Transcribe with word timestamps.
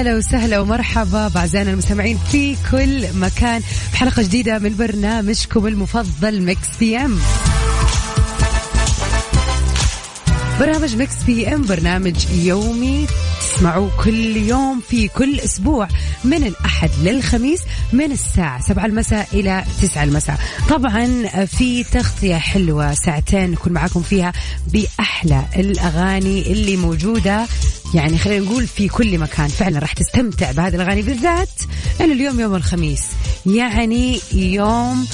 هلا 0.00 0.16
وسهلا 0.16 0.60
ومرحبا 0.60 1.28
بأعزائنا 1.28 1.70
المستمعين 1.70 2.18
في 2.32 2.56
كل 2.70 3.14
مكان. 3.14 3.62
بحلقة 3.92 4.22
جديدة 4.22 4.58
من 4.58 4.76
برنامجكم 4.76 5.66
المفضل 5.66 6.42
Mix 6.42 6.68
PM. 6.80 7.18
برنامج 10.60 10.96
Mix 10.96 11.22
PM 11.26 11.62
برنامج 11.62 12.26
يومي 12.32 13.06
تسمعوه 13.40 13.90
كل 14.04 14.36
يوم 14.36 14.80
في 14.88 15.08
كل 15.08 15.40
أسبوع 15.40 15.88
من 16.24 16.44
الأحد 16.44 16.90
للخميس 17.02 17.60
من 17.92 18.12
الساعة 18.12 18.60
7 18.60 18.86
المساء 18.86 19.28
إلى 19.32 19.64
9 19.82 20.04
المساء. 20.04 20.38
طبعا 20.68 21.26
في 21.46 21.84
تغطية 21.84 22.36
حلوة 22.36 22.94
ساعتين 22.94 23.50
نكون 23.50 23.72
معاكم 23.72 24.02
فيها 24.02 24.32
بأحلى 24.66 25.44
الأغاني 25.56 26.52
اللي 26.52 26.76
موجودة 26.76 27.46
يعني 27.94 28.18
خلينا 28.18 28.44
نقول 28.44 28.66
في 28.66 28.88
كل 28.88 29.18
مكان 29.18 29.48
فعلا 29.48 29.78
راح 29.78 29.92
تستمتع 29.92 30.52
بهذه 30.52 30.74
الأغاني 30.74 31.02
بالذات 31.02 31.48
انه 32.00 32.12
اليوم 32.12 32.40
يوم 32.40 32.54
الخميس 32.54 33.02
يعني 33.46 34.20
يوم 34.32 35.06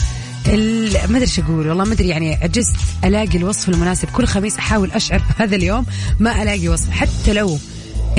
ما 0.47 1.17
أدري 1.17 1.21
إيش 1.21 1.39
أقول 1.39 1.69
والله 1.69 1.85
ما 1.85 1.93
أدري 1.93 2.09
يعني 2.09 2.35
عجزت 2.35 2.77
ألاقي 3.05 3.39
الوصف 3.39 3.69
المناسب. 3.69 4.09
كل 4.09 4.27
خميس 4.27 4.57
أحاول 4.57 4.91
أشعر 4.91 5.23
بهذا 5.39 5.57
اليوم 5.57 5.87
ما 6.21 6.43
ألاقي 6.43 6.69
وصف. 6.69 6.91
حتى 6.91 7.33
لو 7.33 7.59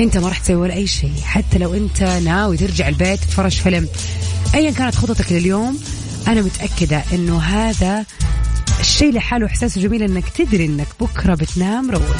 أنت 0.00 0.18
ما 0.18 0.28
راح 0.28 0.38
تسوي 0.38 0.56
ولا 0.56 0.74
أي 0.74 0.86
شيء 0.86 1.12
حتى 1.24 1.58
لو 1.58 1.74
أنت 1.74 2.02
ناوي 2.02 2.56
ترجع 2.56 2.88
البيت 2.88 3.20
تتفرج 3.20 3.52
فيلم 3.52 3.88
ايا 4.54 4.70
كانت 4.70 4.94
خططك 4.94 5.32
لليوم 5.32 5.78
أنا 6.28 6.42
متأكدة 6.42 7.02
إنه 7.12 7.38
هذا 7.38 8.04
الشيء 8.80 9.12
لحاله 9.12 9.46
احساسه 9.46 9.80
جميل 9.80 10.02
إنك 10.02 10.28
تدري 10.28 10.64
إنك 10.64 10.88
بكرة 11.00 11.34
بتنام 11.34 11.90
روق 11.90 12.16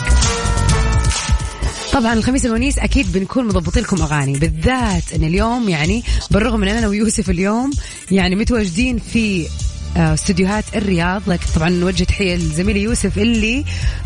طبعا 1.98 2.12
الخميس 2.12 2.46
الونيس 2.46 2.78
أكيد 2.78 3.12
بنكون 3.12 3.46
مضبطين 3.46 3.82
لكم 3.82 4.02
أغاني. 4.02 4.38
بالذات 4.38 5.12
إن 5.14 5.24
اليوم 5.24 5.68
يعني 5.68 6.02
بالرغم 6.30 6.62
ان 6.62 6.68
أنا 6.68 6.88
ويوسف 6.88 7.30
اليوم 7.30 7.70
يعني 8.10 8.36
متواجدين 8.36 8.98
في 8.98 9.46
آه، 9.96 10.14
استديوهات 10.14 10.64
الرياض. 10.76 11.22
لكن 11.26 11.46
طبعا 11.54 11.68
نوجه 11.70 12.04
تحية 12.04 12.36
لزميلي 12.36 12.82
يوسف 12.82 13.18
اللي 13.18 13.64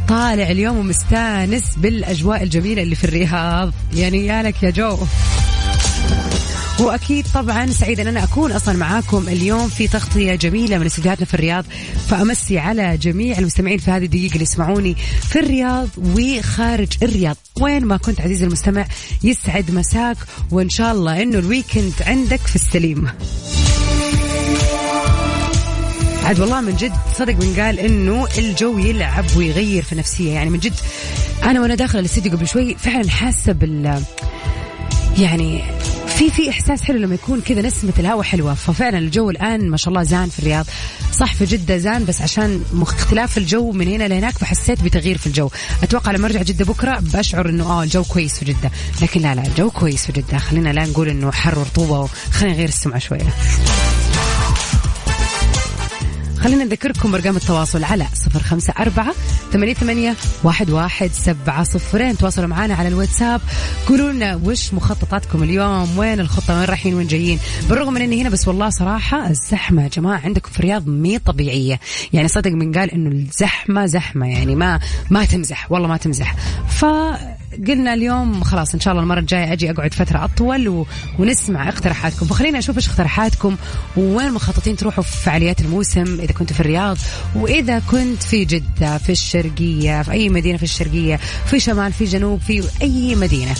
طالع 0.08 0.50
اليوم 0.50 0.76
ومستانس 0.76 1.64
بالأجواء 1.76 2.42
الجميلة 2.42 2.82
اللي 2.82 2.94
في 2.94 3.04
الرياض. 3.04 3.72
يعني 3.94 4.26
يا 4.26 4.42
لك 4.42 4.62
يا 4.62 4.70
جو. 4.70 4.98
وأكيد 6.80 7.26
طبعا 7.34 7.66
سعيد 7.66 8.00
أن 8.00 8.06
أنا 8.06 8.24
أكون 8.24 8.52
أصلا 8.52 8.76
معاكم 8.76 9.28
اليوم 9.28 9.68
في 9.68 9.88
تغطية 9.88 10.34
جميلة 10.34 10.78
من 10.78 10.86
استديوهاتنا 10.86 11.26
في 11.26 11.34
الرياض. 11.34 11.64
فأمسي 12.08 12.58
على 12.58 12.96
جميع 12.96 13.38
المستمعين 13.38 13.78
في 13.78 13.90
هذه 13.90 14.04
الدقيقة 14.04 14.32
اللي 14.32 14.42
يسمعوني 14.42 14.96
في 15.28 15.38
الرياض 15.38 15.88
وخارج 15.98 16.88
الرياض. 17.02 17.36
وين 17.60 17.84
ما 17.84 17.96
كنت 17.96 18.20
عزيزي 18.20 18.44
المستمع 18.44 18.86
يسعد 19.22 19.70
مساك 19.70 20.16
وإن 20.50 20.68
شاء 20.68 20.92
الله 20.92 21.22
إنه 21.22 21.38
ال 21.38 21.45
weekend 21.45 21.92
عندك 22.06 22.40
في 22.40 22.56
السليم. 22.56 23.08
عاد 26.24 26.40
والله 26.40 26.60
من 26.60 26.76
جد 26.76 26.92
صدق 27.14 27.34
من 27.34 27.54
قال 27.60 27.78
إنه 27.78 28.26
الجو 28.38 28.78
يلعب 28.78 29.24
ويغير 29.36 29.82
في 29.82 29.92
النفسيه 29.92 30.32
يعني 30.32 30.50
من 30.50 30.58
جد 30.58 30.74
أنا 31.42 31.60
وأنا 31.60 31.74
داخله 31.74 32.00
الأستديو 32.00 32.32
قبل 32.32 32.48
شوي 32.48 32.74
فعلا 32.74 33.10
حاسة 33.10 33.52
بال 33.52 34.02
يعني 35.18 35.64
في 36.16 36.30
في 36.30 36.50
إحساس 36.50 36.82
حلو 36.82 36.98
لما 36.98 37.14
يكون 37.14 37.40
كذا 37.40 37.62
نسمة 37.62 37.92
الهواء 37.98 38.22
حلوة. 38.22 38.54
ففعلا 38.54 38.98
الجو 38.98 39.30
الآن 39.30 39.70
ما 39.70 39.76
شاء 39.76 39.88
الله 39.88 40.02
زان 40.02 40.28
في 40.28 40.38
الرياض. 40.38 40.66
صح 41.12 41.34
في 41.34 41.44
جدة 41.44 41.78
زان 41.78 42.04
بس 42.04 42.20
عشان 42.22 42.64
اختلاف 42.82 43.38
الجو 43.38 43.72
من 43.72 43.88
هنا 43.88 44.08
لهناك 44.08 44.38
فحسيت 44.38 44.82
بتغيير 44.82 45.18
في 45.18 45.26
الجو. 45.26 45.50
أتوقع 45.82 46.12
لما 46.12 46.26
أرجع 46.26 46.42
جدة 46.42 46.64
بكرة 46.64 46.98
بشعر 47.14 47.48
إنه 47.48 47.64
آه 47.64 47.82
الجو 47.82 48.04
كويس 48.04 48.38
في 48.38 48.44
جدة. 48.44 48.70
لكن 49.02 49.20
لا 49.20 49.34
لا 49.34 49.46
الجو 49.46 49.70
كويس 49.70 50.06
في 50.06 50.12
جدة. 50.12 50.38
خلينا 50.38 50.72
لا 50.72 50.86
نقول 50.86 51.08
إنه 51.08 51.30
حر 51.30 51.58
ورطوبه 51.58 52.08
خلينا 52.30 52.54
نغير 52.54 52.68
السمعة 52.68 52.98
شوية. 52.98 53.34
خلينا 56.42 56.64
نذكركم 56.64 57.12
برقم 57.12 57.36
التواصل 57.36 57.84
على 57.84 58.06
صفر 58.14 58.40
خمسة 58.40 58.74
أربعة 58.78 59.14
ثمانية 59.52 59.74
ثمانية 59.74 60.16
واحد 60.44 60.70
واحد 60.70 61.10
سبعة 61.12 61.62
صفرين. 61.62 62.16
تواصلوا 62.16 62.46
معنا 62.46 62.74
على 62.74 62.88
الواتساب. 62.88 63.40
قولوا 63.88 64.12
لنا 64.12 64.34
وش 64.34 64.74
مخططاتكم 64.74 65.42
اليوم؟ 65.42 65.98
وين 65.98 66.20
الخطة؟ 66.20 66.58
وين 66.58 66.64
رايحين؟ 66.64 66.94
وين 66.94 67.06
جايين؟ 67.06 67.38
بالرغم 67.68 67.92
من 67.92 68.02
إني 68.02 68.22
هنا 68.22 68.28
بس 68.28 68.48
والله 68.48 68.70
صراحة 68.70 69.30
الزحمة 69.30 69.82
يا 69.82 69.88
جماعة 69.88 70.20
عندكم 70.24 70.50
في 70.50 70.58
الرياض 70.58 70.86
مي 70.88 71.18
طبيعية. 71.18 71.80
يعني 72.12 72.28
صدق 72.28 72.50
من 72.50 72.78
قال 72.78 72.90
إنه 72.90 73.10
الزحمة 73.10 73.86
زحمة 73.86 74.26
يعني 74.26 74.54
ما 74.54 74.80
ما 75.10 75.24
تمزح 75.24 75.72
والله 75.72 75.88
ما 75.88 75.96
تمزح. 75.96 76.36
فقلنا 77.52 77.94
اليوم 77.94 78.44
خلاص 78.44 78.74
إن 78.74 78.80
شاء 78.80 78.92
الله 78.92 79.02
المرة 79.02 79.18
الجاية 79.18 79.52
أجي 79.52 79.70
أقعد 79.70 79.94
فترة 79.94 80.24
أطول 80.24 80.68
و... 80.68 80.86
ونسمع 81.18 81.68
اقتراحاتكم. 81.68 82.26
فخلينا 82.26 82.58
أشوف 82.58 82.76
إيش 82.76 82.88
اقتراحاتكم. 82.88 83.56
وين 83.96 84.32
مخططين 84.32 84.76
تروحوا 84.76 85.04
في 85.04 85.16
فعاليات 85.16 85.60
الموسم؟ 85.60 86.20
إذا 86.20 86.32
كنتوا 86.32 86.56
في 86.56 86.60
الرياض. 86.60 86.98
وإذا 87.34 87.78
كنت 87.78 88.22
في 88.22 88.44
جدة 88.44 88.98
في 88.98 89.12
الشرقية 89.12 90.02
في 90.02 90.12
أي 90.12 90.28
مدينة 90.28 90.56
في 90.56 90.62
الشرقية 90.62 91.20
في 91.46 91.60
شمال 91.60 91.92
في 91.92 92.04
جنوب 92.04 92.40
في 92.40 92.64
أي 92.82 93.14
مدينة. 93.14 93.54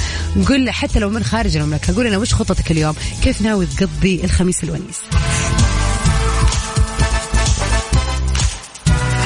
قل 0.48 0.70
حتى 0.70 0.98
لو 0.98 1.10
من 1.10 1.24
خارج 1.24 1.56
المملكة 1.56 1.96
قول 1.96 2.06
لنا 2.06 2.18
وش 2.18 2.34
خطتك 2.34 2.70
اليوم؟ 2.70 2.94
كيف 3.22 3.42
ناوي 3.42 3.66
تقضي 3.66 4.24
الخميس 4.24 4.64
الونيس؟ 4.64 5.00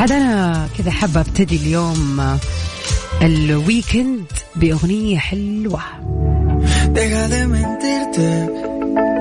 عاد 0.00 0.12
أنا 0.12 0.68
كذا 0.78 0.90
حابة 0.90 1.20
أبتدي 1.20 1.56
اليوم 1.56 2.38
ال 3.22 3.35
weekend 3.35 4.24
باغنية 4.56 5.18
حلوة 5.18 5.80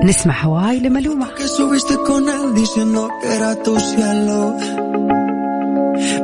نسمع 0.04 0.44
Hawái 0.44 0.78
ل 0.78 0.84
Maluma. 0.84 1.26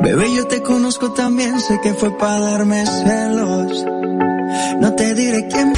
Bebé, 0.03 0.25
yo 0.35 0.45
te 0.47 0.61
conozco 0.61 1.13
también, 1.13 1.59
sé 1.59 1.79
que 1.81 1.93
fue 1.93 2.15
para 2.17 2.39
darme 2.39 2.85
celos. 2.85 3.85
No 4.81 4.93
te 4.93 5.13
diré 5.15 5.47
quién. 5.47 5.73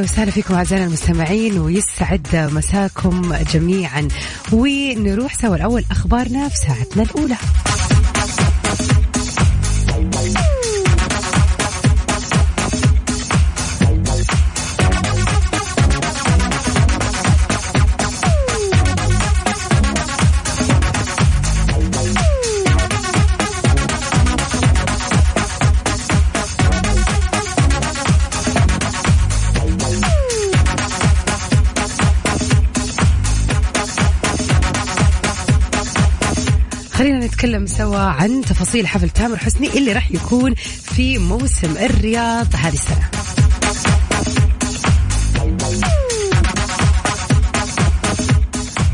وسهلا 0.00 0.30
فيكم 0.30 0.54
أعزائنا 0.54 0.84
المستمعين 0.84 1.58
ويسعد 1.58 2.50
مساكم 2.52 3.34
جميعا. 3.34 4.08
ونروح 4.52 5.34
سوا 5.34 5.56
الأول 5.56 5.84
أخبارنا 5.90 6.48
في 6.48 6.56
ساعتنا 6.56 7.02
الأولى. 7.02 7.36
نتكلم 37.44 37.66
سوا 37.66 37.98
عن 37.98 38.40
تفاصيل 38.40 38.86
حفل 38.86 39.10
تامر 39.10 39.36
حسني 39.36 39.68
اللي 39.68 39.92
راح 39.92 40.10
يكون 40.10 40.54
في 40.94 41.18
موسم 41.18 41.76
الرياض 41.76 42.46
هذه 42.56 42.72
السنة. 42.72 43.10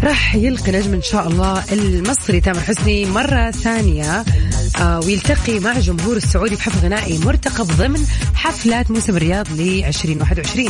راح 0.02 0.34
يلقي 0.34 0.72
نجم 0.72 0.94
إن 0.94 1.02
شاء 1.02 1.28
الله 1.28 1.64
المصري 1.72 2.40
تامر 2.40 2.60
حسني 2.60 3.04
مرة 3.04 3.50
ثانية 3.50 4.24
آه 4.80 5.00
ويلتقي 5.00 5.58
مع 5.58 5.78
جمهور 5.78 6.16
السعودي 6.16 6.56
في 6.56 6.62
حفل 6.62 6.86
غنائي 6.86 7.18
مرتقب 7.18 7.66
ضمن 7.66 8.06
حفلات 8.34 8.90
موسم 8.90 9.16
الرياض 9.16 9.46
ل 9.52 9.84
2021 9.84 10.68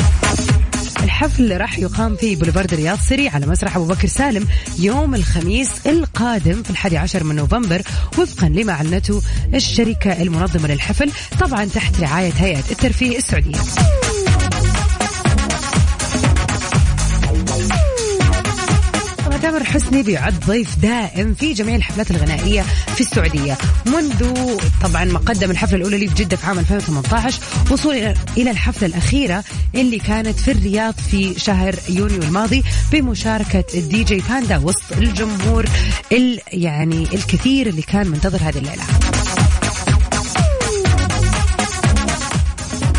الحفل 1.20 1.60
راح 1.60 1.78
يقام 1.78 2.16
في 2.16 2.36
بوليفارد 2.36 2.72
الرياض 2.72 2.98
سري 2.98 3.28
على 3.28 3.46
مسرح 3.46 3.76
أبو 3.76 3.84
بكر 3.84 4.08
سالم 4.08 4.46
يوم 4.78 5.14
الخميس 5.14 5.70
القادم 5.86 6.62
في 6.62 6.70
الحادي 6.70 6.98
عشر 6.98 7.24
من 7.24 7.36
نوفمبر 7.36 7.82
وفقا 8.18 8.48
لما 8.48 8.72
أعلنته 8.72 9.22
الشركة 9.54 10.22
المنظمة 10.22 10.68
للحفل 10.68 11.10
طبعا 11.40 11.64
تحت 11.64 12.00
رعاية 12.00 12.32
هيئة 12.32 12.64
الترفيه 12.70 13.18
السعودية. 13.18 13.58
تامر 19.42 19.64
حسني 19.64 20.02
بيعد 20.02 20.40
ضيف 20.46 20.78
دائم 20.78 21.34
في 21.34 21.52
جميع 21.52 21.76
الحفلات 21.76 22.10
الغنائية 22.10 22.62
في 22.94 23.00
السعودية. 23.00 23.58
منذ 23.86 24.34
طبعا 24.82 25.04
ما 25.04 25.18
قدم 25.18 25.50
الحفلة 25.50 25.76
الأولى 25.76 25.98
لي 25.98 26.08
في 26.08 26.14
جدة 26.14 26.36
في 26.36 26.46
عام 26.46 26.58
2018 26.58 27.40
وصولا 27.70 28.14
إلى 28.36 28.50
الحفلة 28.50 28.88
الأخيرة 28.88 29.44
اللي 29.74 29.98
كانت 29.98 30.40
في 30.40 30.50
الرياض 30.50 30.94
في 31.10 31.34
شهر 31.40 31.74
يونيو 31.88 32.22
الماضي 32.22 32.62
بمشاركة 32.92 33.64
الدي 33.74 34.04
جي 34.04 34.22
باندا 34.28 34.56
وسط 34.58 34.92
الجمهور 34.92 35.66
ال 36.12 36.40
يعني 36.52 37.02
الكثير 37.02 37.66
اللي 37.66 37.82
كان 37.82 38.08
منتظر 38.08 38.38
هذه 38.42 38.58
الليلة. 38.58 38.82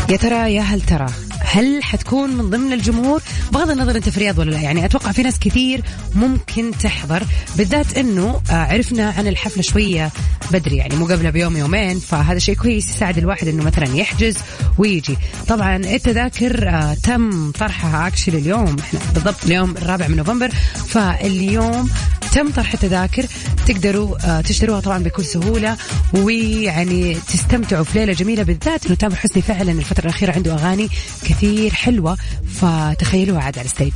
يا 0.08 0.16
ترى 0.16 0.54
يا 0.54 0.62
هل 0.62 0.80
ترى 0.80 1.06
هل 1.52 1.84
حتكون 1.84 2.30
من 2.30 2.50
ضمن 2.50 2.72
الجمهور؟ 2.72 3.22
بغض 3.52 3.70
النظر 3.70 3.96
أنت 3.96 4.08
في 4.08 4.20
رياض 4.20 4.38
ولا 4.38 4.50
لا 4.50 4.60
يعني 4.60 4.84
أتوقع 4.84 5.12
في 5.12 5.22
ناس 5.22 5.38
كثير 5.38 5.82
ممكن 6.14 6.70
تحضر 6.82 7.22
بالذات 7.56 7.98
إنه 7.98 8.40
آه، 8.50 8.52
عرفنا 8.52 9.10
عن 9.10 9.26
الحفلة 9.26 9.62
شوية 9.62 10.10
بدري 10.50 10.76
يعني 10.76 10.96
مو 10.96 11.06
قبلها 11.06 11.30
بيوم 11.30 11.56
يومين 11.56 11.98
فهذا 11.98 12.38
شيء 12.38 12.54
كويس 12.54 12.90
يساعد 12.90 13.18
الواحد 13.18 13.48
إنه 13.48 13.64
مثلا 13.64 13.96
يحجز 13.96 14.36
ويجي. 14.78 15.16
طبعا 15.48 15.76
التذاكر 15.76 16.68
آه، 16.68 16.94
تم 16.94 17.50
طرحها 17.50 18.06
actually 18.06 18.38
اليوم 18.38 18.76
إحنا 18.80 19.00
بالضبط 19.14 19.44
اليوم 19.44 19.70
الرابع 19.70 20.08
من 20.08 20.16
نوفمبر 20.16 20.50
فاليوم 20.88 21.90
تم 22.32 22.50
طرح 22.50 22.72
التذاكر 22.72 23.26
تقدروا 23.66 24.16
آه، 24.24 24.40
تشتروها 24.40 24.80
طبعا 24.80 24.98
بكل 24.98 25.24
سهولة 25.24 25.76
ويعني 26.14 27.14
تستمتعوا 27.14 27.84
في 27.84 27.98
ليلة 27.98 28.12
جميلة 28.12 28.42
بالذات 28.42 28.86
إنه 28.86 28.94
تامر 28.94 29.16
حسني 29.16 29.42
فعلا 29.42 29.72
الفترة 29.72 30.04
الأخيرة 30.04 30.32
عنده 30.32 30.54
أغاني 30.54 30.88
كثير 31.24 31.74
حلوة 31.74 32.16
فتخيلوها 32.60 33.42
عاد 33.42 33.58
على 33.58 33.64
ال 33.66 33.70
stage. 33.70 33.92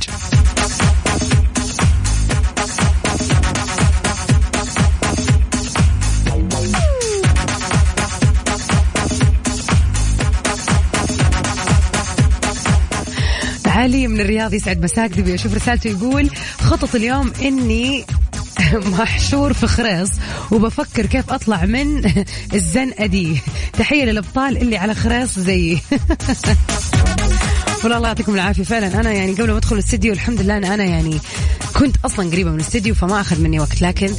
علي 13.65 14.07
من 14.07 14.19
الرياض 14.19 14.53
يسعد 14.53 14.83
مساك 14.83 15.11
دبي 15.11 15.35
أشوف 15.35 15.53
رسالته؟ 15.53 15.89
يقول 15.89 16.29
خطط 16.59 16.95
اليوم 16.95 17.31
إني 17.41 18.05
محشور 18.97 19.53
في 19.53 19.67
خريص 19.67 20.09
وبفكر 20.51 21.05
كيف 21.05 21.31
أطلع 21.31 21.65
من 21.65 22.11
الزنقة 22.53 23.05
دي. 23.05 23.41
تحية 23.73 24.05
للأبطال 24.05 24.57
اللي 24.57 24.77
على 24.77 24.95
خريص 24.95 25.39
زيي. 25.39 25.79
والله 27.83 27.97
الله 27.97 28.07
يعطيكم 28.07 28.33
العافية. 28.35 28.63
فعلا 28.63 28.99
أنا 28.99 29.11
يعني 29.11 29.31
قبل 29.33 29.51
ما 29.51 29.57
أدخل 29.57 29.75
الاستديو 29.75 30.13
الحمد 30.13 30.41
لله 30.41 30.57
أنا, 30.57 30.73
أنا 30.73 30.83
يعني 30.83 31.19
كنت 31.77 31.95
أصلا 32.05 32.29
قريبة 32.29 32.49
من 32.49 32.55
الاستديو 32.55 32.95
فما 32.95 33.21
أخذ 33.21 33.41
مني 33.41 33.59
وقت 33.59 33.81
لكن 33.81 34.09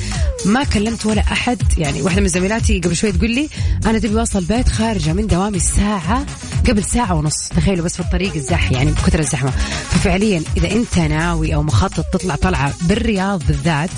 ما 0.47 0.65
كلمت 0.65 1.07
ولا 1.07 1.21
أحد. 1.21 1.63
يعني 1.79 2.03
واحدة 2.03 2.21
من 2.21 2.29
زميلاتي 2.29 2.81
قبل 2.81 2.97
شوي 2.97 3.13
تقول 3.13 3.31
لي 3.31 3.49
أنا 3.87 3.99
تبي 3.99 4.15
واصل 4.15 4.39
البيت 4.39 4.69
خارجة 4.69 5.13
من 5.13 5.27
دوامي 5.27 5.57
الساعة 5.57 6.27
قبل 6.69 6.85
ساعة 6.85 7.15
ونص. 7.15 7.49
تخيلوا 7.49 7.85
بس 7.85 7.95
في 7.95 8.01
الطريق 8.01 8.35
الزح 8.35 8.73
يعني 8.73 8.91
بكثر 8.91 9.19
الزحمة. 9.19 9.51
ففعليا 9.91 10.43
إذا 10.57 10.73
أنت 10.73 10.99
ناوي 10.99 11.55
أو 11.55 11.63
مخطط 11.63 12.05
تطلع 12.13 12.35
طلعة 12.35 12.75
بالرياض 12.83 13.43
بالذات 13.47 13.91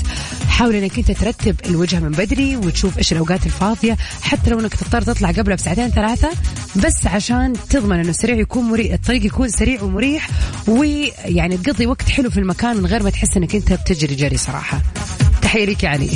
حاول 0.60 0.74
إنك 0.74 0.98
أنت 0.98 1.10
ترتب 1.10 1.56
الوجهه 1.66 2.00
من 2.00 2.10
بدري 2.10 2.56
وتشوف 2.56 2.98
إيش 2.98 3.12
الأوقات 3.12 3.46
الفاضية 3.46 3.96
حتى 4.22 4.50
لو 4.50 4.60
إنك 4.60 4.74
تضطر 4.74 5.02
تطلع 5.02 5.30
قبلها 5.30 5.56
بساعتين 5.56 5.88
ثلاثة 5.88 6.30
بس 6.76 7.06
عشان 7.06 7.52
تضمن 7.70 7.98
إنه 7.98 8.08
السريع 8.08 8.36
يكون 8.36 8.64
مريح 8.64 8.92
الطريق 8.92 9.24
يكون 9.26 9.48
سريع 9.48 9.82
ومريح 9.82 10.28
ويعني 10.68 11.56
تقضي 11.56 11.86
وقت 11.86 12.08
حلو 12.08 12.30
في 12.30 12.40
المكان 12.40 12.76
من 12.76 12.86
غير 12.86 13.02
ما 13.02 13.10
تحس 13.10 13.36
إنك 13.36 13.54
أنت 13.54 13.72
بتجري 13.72 14.14
جري 14.14 14.36
صراحة. 14.36 14.82
تحية 15.42 15.64
ليك 15.64 15.82
يا 15.82 15.88
علي. 15.88 16.10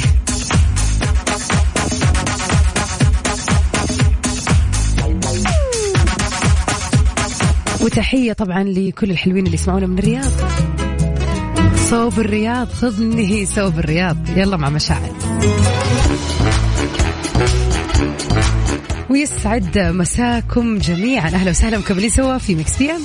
وتحية 7.81 8.33
طبعا 8.33 8.65
لكل 8.65 9.11
الحلوين 9.11 9.47
اللي 9.47 9.55
يسمعونا 9.55 9.87
من 9.87 9.99
الرياض. 9.99 10.33
صوب 11.91 12.21
الرياض. 12.21 12.73
خذني 12.73 13.47
صوب 13.47 13.79
الرياض. 13.79 14.17
يلا 14.37 14.57
مع 14.57 14.69
مشاعر 14.69 15.13
ويسعد 19.11 19.79
مساكم 19.79 20.79
جميعا. 20.79 21.27
أهلا 21.27 21.51
وسهلا. 21.51 21.79
مكملين 21.79 22.11
سوا 22.11 22.39
في 22.39 22.55
Mix 22.55 22.79
PM 22.79 23.01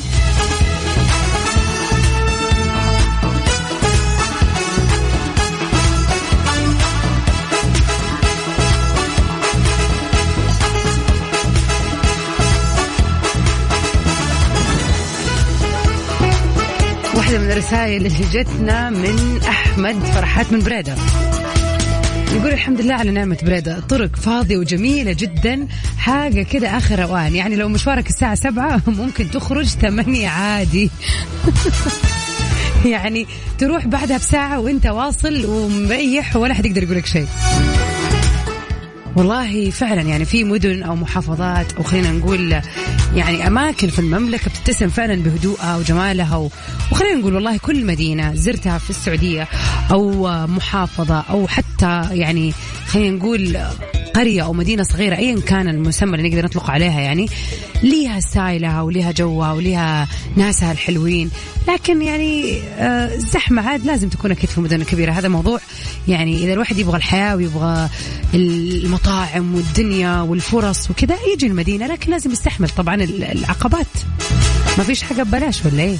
واحدة 17.30 17.46
من 17.46 17.52
الرسائل 17.52 18.06
اللي 18.06 18.26
جتنا 18.32 18.90
من 18.90 19.40
أحمد 19.48 20.04
فرحات 20.04 20.52
من 20.52 20.60
بريدة. 20.60 20.96
يقول 22.36 22.52
الحمد 22.52 22.82
لله 22.82 22.94
على 22.94 23.12
نعمة 23.12 23.38
بريدة. 23.44 23.80
طرق 23.80 24.16
فاضية 24.16 24.58
وجميلة 24.58 25.16
جدا. 25.20 25.68
حاجة 25.98 26.42
كده 26.42 26.78
آخر 26.78 27.04
أوان. 27.04 27.36
يعني 27.36 27.56
لو 27.56 27.70
مشوارك 27.70 28.10
الساعة 28.10 28.36
سبعة 28.36 28.82
ممكن 29.02 29.32
تخرج 29.32 29.66
ثمانية 29.66 30.28
عادي. 30.28 30.92
يعني 32.86 33.28
تروح 33.58 33.88
بعدها 33.88 34.18
بساعة 34.18 34.60
وانت 34.60 34.86
واصل 34.86 35.46
ومريح 35.46 36.36
ولا 36.36 36.54
حد 36.54 36.66
يقدر 36.66 36.84
يقول 36.84 36.98
لك 36.98 37.06
شيء. 37.06 37.28
والله 39.16 39.70
فعلا 39.70 40.02
يعني 40.02 40.26
في 40.26 40.44
مدن 40.44 40.84
أو 40.84 40.96
محافظات 40.96 41.74
أو 41.74 41.84
خلينا 41.84 42.12
نقول 42.12 42.62
يعني 43.16 43.48
أماكن 43.48 43.88
في 43.88 44.00
المملكة 44.00 44.50
بتتسم 44.52 44.90
فعلا 44.90 45.16
بهدوءها 45.24 45.78
وجمالها. 45.78 46.50
وخلينا 46.92 47.16
نقول 47.16 47.36
والله 47.36 47.58
كل 47.58 47.86
مدينة 47.86 48.36
زرتها 48.36 48.78
في 48.78 48.90
السعودية 48.90 49.48
أو 49.92 50.28
محافظة 50.48 51.24
أو 51.30 51.48
حتى 51.48 52.08
يعني 52.12 52.54
خلينا 52.88 53.18
نقول 53.18 53.58
قرية 54.16 54.44
أو 54.44 54.54
مدينة 54.54 54.84
صغيرة 54.84 55.16
أيا 55.16 55.40
كان 55.40 55.68
المسمى 55.68 56.16
اللي 56.18 56.30
نقدر 56.30 56.46
نطلق 56.46 56.72
عليها 56.72 57.02
يعني 57.02 57.30
ليها 57.84 58.20
ستايلها 58.20 58.82
وليها 58.82 59.12
جوها 59.12 59.54
وليها 59.54 60.08
ناسها 60.36 60.72
الحلوين. 60.72 61.30
لكن 61.68 62.02
يعني 62.02 62.60
آه، 62.62 63.16
الزحمة 63.16 63.70
عاد 63.70 63.86
لازم 63.86 64.10
تكون 64.10 64.32
أكيد 64.32 64.50
في 64.50 64.58
المدن 64.58 64.82
الكبيرة 64.82 65.12
هذا 65.12 65.28
موضوع 65.28 65.60
يعني 66.08 66.44
إذا 66.44 66.54
الواحد 66.54 66.78
يبغى 66.78 66.98
الحياة 66.98 67.36
ويبغى 67.36 67.90
المطاعم 68.34 69.56
والدنيا 69.56 70.22
والفرص 70.22 70.92
وكذا 70.92 71.16
يجي 71.34 71.48
المدينة 71.48 71.88
لكن 71.88 72.12
لازم 72.12 72.32
يستحمل 72.32 72.70
طبعا 72.70 72.96
العقبات. 72.96 73.88
ما 74.78 74.84
فيش 74.84 75.04
حاجة 75.04 75.24
ببلاش 75.24 75.66
ولا 75.66 75.84
إيه؟ 75.84 75.98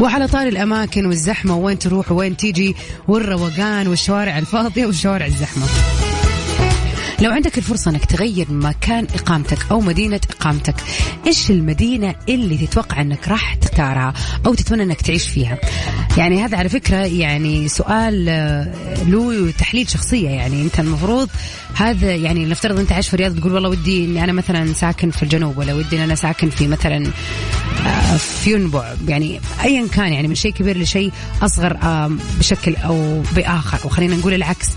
وعلى 0.00 0.26
طار 0.26 0.46
الأماكن 0.46 1.06
والزحمة 1.06 1.56
وين 1.56 1.78
تروح 1.78 2.12
وين 2.12 2.36
تيجي 2.36 2.76
والروقان 3.08 3.88
والشوارع 3.88 4.38
الفاضية 4.38 4.86
والشوارع 4.86 5.26
الزحمة. 5.26 5.66
لو 7.20 7.30
عندك 7.30 7.58
الفرصة 7.58 7.90
أنك 7.90 8.04
تغير 8.04 8.46
مكان 8.50 9.06
إقامتك 9.14 9.58
أو 9.70 9.80
مدينة 9.80 10.20
إقامتك، 10.30 10.74
إيش 11.26 11.50
المدينة 11.50 12.14
اللي 12.28 12.66
تتوقع 12.66 13.00
أنك 13.00 13.28
راح 13.28 13.54
تختارها 13.54 14.12
أو 14.46 14.54
تتمنى 14.54 14.82
أنك 14.82 15.00
تعيش 15.00 15.28
فيها؟ 15.28 15.58
يعني 16.18 16.44
هذا 16.44 16.56
على 16.56 16.68
فكرة 16.68 16.96
يعني 16.96 17.68
سؤال 17.68 18.28
آه، 18.28 19.04
له 19.04 19.50
تحليل 19.50 19.90
شخصية. 19.90 20.28
يعني 20.30 20.62
أنت 20.62 20.80
المفروض 20.80 21.28
هذا 21.74 22.14
يعني 22.14 22.44
نفترض 22.44 22.78
أنت 22.78 22.92
عايش 22.92 23.08
في 23.08 23.14
الرياض 23.14 23.38
تقول 23.38 23.52
والله 23.54 23.68
ودي 23.68 24.04
إني 24.04 24.24
أنا 24.24 24.32
مثلا 24.32 24.72
ساكن 24.72 25.10
في 25.10 25.22
الجنوب 25.22 25.58
ولا 25.58 25.74
ودي 25.74 25.96
إن 25.96 26.02
أنا 26.02 26.14
ساكن 26.14 26.50
في 26.50 26.68
مثلا 26.68 27.06
آه، 27.86 28.16
في 28.16 28.52
ينبع. 28.52 28.94
يعني 29.08 29.40
ايا 29.64 29.86
كان 29.86 30.12
يعني 30.12 30.28
من 30.28 30.34
شيء 30.34 30.52
كبير 30.52 30.78
لشيء 30.78 31.12
أصغر 31.42 31.76
آه، 31.82 32.10
بشكل 32.38 32.76
أو 32.76 33.22
بآخر. 33.36 33.86
وخلينا 33.86 34.16
نقول 34.16 34.34
العكس. 34.34 34.68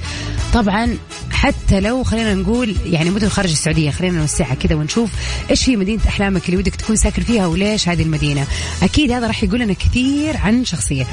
طبعا 0.53 0.97
حتى 1.43 1.79
لو 1.79 2.03
خلينا 2.03 2.33
نقول 2.33 2.75
يعني 2.85 3.09
مدن 3.09 3.29
خارج 3.29 3.51
السعودية 3.51 3.91
خلينا 3.91 4.17
نوسعها 4.17 4.53
كذا 4.55 4.75
ونشوف 4.75 5.11
إيش 5.49 5.69
هي 5.69 5.75
مدينة 5.75 6.01
أحلامك 6.07 6.45
اللي 6.45 6.57
ودك 6.57 6.75
تكون 6.75 6.95
ساكن 6.95 7.21
فيها 7.21 7.47
وليش 7.47 7.89
هذه 7.89 8.01
المدينة. 8.01 8.47
أكيد 8.83 9.11
هذا 9.11 9.27
راح 9.27 9.43
يقول 9.43 9.59
لنا 9.59 9.73
كثير 9.73 10.37
عن 10.37 10.65
شخصيتك. 10.65 11.07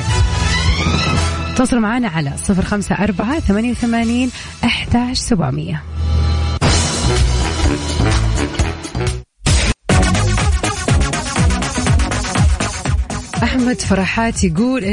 تواصلوا 1.57 1.81
معنا 1.81 2.09
على 2.09 2.33
صفر 2.45 2.65
خمسة 2.65 2.95
أربعة 2.95 3.41
ثمانية 3.41 3.71
وثمانين 3.71 4.31
أحداش 4.65 5.19
سبعمية. 5.19 5.83
أحمد 13.43 13.81
فرحات 13.81 14.45
يقول 14.45 14.85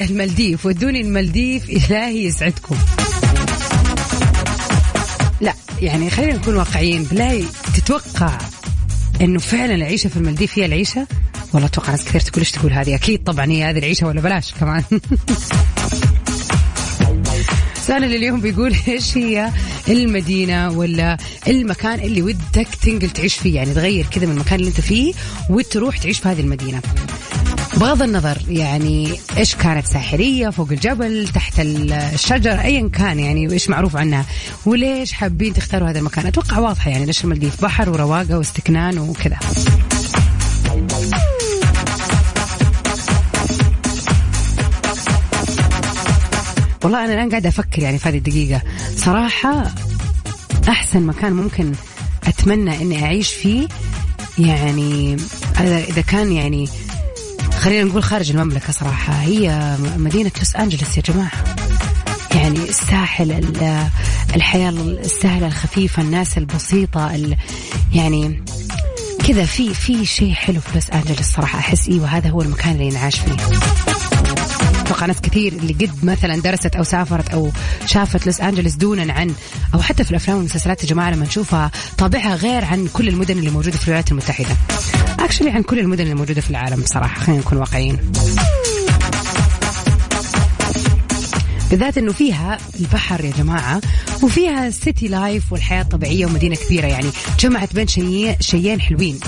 المالديف 0.00 0.66
ودوني 0.66 1.00
المالديف 1.00 1.70
إلهي 1.70 2.24
يسعدكم. 2.24 2.76
يعني 5.82 6.10
خلينا 6.10 6.34
نكون 6.34 6.56
واقعيين 6.56 7.02
بالله 7.02 7.44
تتوقع 7.74 8.38
إنه 9.20 9.38
فعلا 9.38 9.74
العيشة 9.74 10.08
في 10.08 10.16
المالديف 10.16 10.58
هي 10.58 10.66
العيشة؟ 10.66 11.06
والله 11.52 11.68
أتوقع 11.68 11.90
ناس 11.90 12.04
كثير 12.04 12.20
تقول 12.20 12.38
إيش 12.38 12.50
تقول 12.50 12.72
هذه؟ 12.72 12.94
أكيد 12.94 13.24
طبعا 13.24 13.46
هي 13.46 13.64
هذه 13.64 13.78
العيشة 13.78 14.06
ولا 14.06 14.20
بلاش 14.20 14.54
كمان. 14.54 14.82
سؤالنا 17.86 18.06
لليوم 18.06 18.40
بيقول 18.40 18.76
إيش 18.88 19.16
هي 19.18 19.52
المدينة 19.88 20.70
ولا 20.70 21.16
المكان 21.48 22.00
اللي 22.00 22.22
ودك 22.22 22.68
تنقل 22.82 23.10
تعيش 23.10 23.34
فيه؟ 23.34 23.54
يعني 23.54 23.74
تغير 23.74 24.06
كذا 24.06 24.26
من 24.26 24.32
المكان 24.32 24.58
اللي 24.58 24.68
أنت 24.68 24.80
فيه 24.80 25.14
وتروح 25.50 25.98
تعيش 25.98 26.18
في 26.18 26.28
هذه 26.28 26.40
المدينة. 26.40 26.82
بغض 27.78 28.02
النظر 28.02 28.38
يعني 28.48 29.18
إيش 29.36 29.54
كانت 29.54 29.86
ساحرية 29.86 30.50
فوق 30.50 30.68
الجبل 30.70 31.28
تحت 31.28 31.52
الشجر 31.60 32.60
ايا 32.60 32.88
كان 32.88 33.18
يعني 33.18 33.48
وايش 33.48 33.70
معروف 33.70 33.96
عنها 33.96 34.24
وليش 34.66 35.12
حابين 35.12 35.54
تختاروا 35.54 35.88
هذا 35.88 35.98
المكان؟ 35.98 36.26
أتوقع 36.26 36.58
واضحة 36.58 36.90
يعني 36.90 37.06
ليش 37.06 37.24
المالديف 37.24 37.62
بحر 37.62 37.90
ورواقة 37.90 38.38
واستكنان 38.38 38.98
وكذا. 38.98 39.38
والله 46.84 47.04
أنا 47.04 47.14
الآن 47.14 47.30
قاعدة 47.30 47.48
أفكر 47.48 47.82
يعني 47.82 47.98
في 47.98 48.08
هذه 48.08 48.18
الدقيقة. 48.18 48.62
صراحة 48.96 49.64
أحسن 50.68 51.02
مكان 51.02 51.32
ممكن 51.32 51.72
أتمنى 52.26 52.82
إني 52.82 53.04
أعيش 53.04 53.32
فيه 53.32 53.68
يعني 54.38 55.16
إذا 55.60 56.00
كان 56.00 56.32
يعني 56.32 56.68
خلينا 57.58 57.84
نقول 57.84 58.02
خارج 58.02 58.30
المملكة 58.30 58.72
صراحة. 58.72 59.12
هي 59.12 59.76
مدينة 59.96 60.30
لوس 60.38 60.56
أنجلوس 60.56 60.96
يا 60.96 61.02
جماعة. 61.02 61.30
يعني 62.34 62.58
الساحل 62.58 63.44
الحياة 64.34 64.70
السهلة 64.70 65.46
الخفيفة 65.46 66.02
الناس 66.02 66.38
البسيطة 66.38 67.10
يعني 67.92 68.44
كذا 69.28 69.44
في 69.44 69.74
في 69.74 70.06
شيء 70.06 70.32
حلو 70.32 70.60
في 70.60 70.74
لوس 70.74 70.90
أنجلوس 70.90 71.26
صراحة. 71.26 71.58
أحس 71.58 71.88
إيوه 71.88 72.06
هذا 72.06 72.30
هو 72.30 72.42
المكان 72.42 72.72
اللي 72.72 72.86
ينعاش 72.86 73.20
فيه. 73.20 73.36
أتوقع 74.80 75.06
ناس 75.06 75.20
كثير 75.20 75.52
اللي 75.52 75.72
قد 75.72 76.04
مثلا 76.04 76.40
درست 76.40 76.76
أو 76.76 76.82
سافرت 76.82 77.28
أو 77.28 77.50
شافت 77.86 78.26
لوس 78.26 78.40
أنجلوس 78.40 78.72
دونا 78.74 79.12
عن 79.12 79.34
أو 79.74 79.82
حتى 79.82 80.04
في 80.04 80.10
الأفلام 80.10 80.36
والمسلسلات 80.36 80.82
يا 80.82 80.88
جماعة 80.88 81.10
لما 81.10 81.24
نشوفها 81.26 81.70
طابعها 81.98 82.34
غير 82.34 82.64
عن 82.64 82.88
كل 82.92 83.08
المدن 83.08 83.38
اللي 83.38 83.50
موجودة 83.50 83.78
في 83.78 83.84
الولايات 83.84 84.10
المتحدة. 84.10 84.56
اكشلي 85.20 85.50
عن 85.50 85.62
كل 85.62 85.78
المدن 85.78 86.02
اللي 86.02 86.14
موجوده 86.14 86.40
في 86.40 86.50
العالم 86.50 86.80
بصراحة 86.80 87.20
خلينا 87.20 87.40
نكون 87.40 87.58
واقعيين. 87.58 87.98
بالذات 91.70 91.98
إنه 91.98 92.12
فيها 92.12 92.58
البحر 92.80 93.24
يا 93.24 93.32
جماعة 93.38 93.80
وفيها 94.22 94.70
سيتي 94.70 95.08
لايف 95.08 95.52
والحياة 95.52 95.82
الطبيعيه 95.82 96.26
ومدينة 96.26 96.56
كبيرة 96.56 96.86
يعني. 96.86 97.10
جمعت 97.40 97.74
بين 97.74 97.86
شيئين 98.40 98.80
حلوين. 98.80 99.20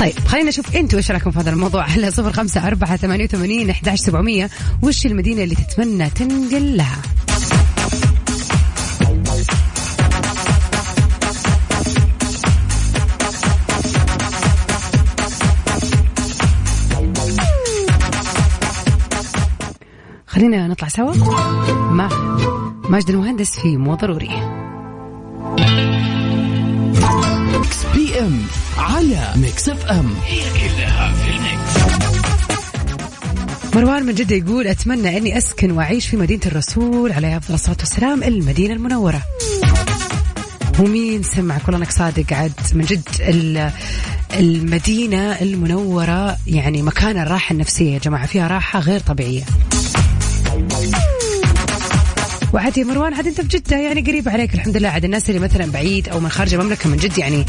طيب 0.00 0.18
خلينا 0.26 0.48
نشوف 0.48 0.76
أنتم 0.76 0.96
إيش 0.96 1.10
رأيكم 1.10 1.30
في 1.30 1.38
هذا 1.38 1.50
الموضوع. 1.50 1.82
على 1.82 2.10
صفر 2.10 2.32
خمسة 2.32 2.66
أربعة 2.66 2.96
ثمانية 2.96 3.24
وثمانين 3.24 3.70
أحداش 3.70 3.98
سبعمية. 3.98 4.50
وش 4.82 5.06
المدينة 5.06 5.42
اللي 5.42 5.54
تتمنى 5.54 6.10
تنقل 6.10 6.76
لها 6.76 6.98
خلينا 20.34 20.68
نطلع 20.68 20.88
سوا 20.88 21.14
مع 21.90 22.08
ماجد 22.88 23.10
المهندس 23.10 23.60
في 23.60 23.76
مو 23.76 23.94
ضروري. 23.94 24.28
PM 27.94 28.42
على 28.78 29.32
Mix 29.36 29.68
FM 29.68 30.14
هي 30.24 30.40
كلها 30.40 31.12
في 31.12 31.30
ال 31.30 31.43
mix. 31.43 31.94
مروان 33.74 34.06
من 34.06 34.14
جدة 34.14 34.36
يقول 34.36 34.66
أتمنى 34.66 35.18
أني 35.18 35.38
أسكن 35.38 35.70
وأعيش 35.70 36.08
في 36.08 36.16
مدينة 36.16 36.42
الرسول 36.46 37.12
عليه 37.12 37.36
أفضل 37.36 37.54
الصلاة 37.54 37.76
والسلام 37.78 38.22
المدينة 38.22 38.74
المنورة. 38.74 39.22
ومين 40.80 41.22
سمعك 41.22 41.62
والله 41.64 41.78
أنك 41.78 41.90
صادق 41.90 42.32
عاد 42.32 42.52
من 42.74 42.84
جد 42.84 43.08
المدينة 44.34 45.32
المنورة 45.32 46.36
يعني 46.46 46.82
مكان 46.82 47.18
الراحة 47.18 47.52
النفسية 47.52 47.94
يا 47.94 47.98
جماعة 47.98 48.26
فيها 48.26 48.48
راحة 48.48 48.80
غير 48.80 49.00
طبيعية. 49.00 49.42
وعاد 52.54 52.78
يا 52.78 52.84
مروان 52.84 53.14
عاد 53.14 53.26
انت 53.26 53.40
بجدة 53.40 53.76
يعني 53.76 54.00
قريب 54.00 54.28
عليك 54.28 54.54
الحمد 54.54 54.76
لله. 54.76 54.88
عاد 54.88 55.04
الناس 55.04 55.30
اللي 55.30 55.40
مثلا 55.40 55.66
بعيد 55.72 56.08
أو 56.08 56.20
من 56.20 56.28
خارج 56.28 56.54
المملكة 56.54 56.88
من 56.88 56.96
جد 56.96 57.18
يعني 57.18 57.44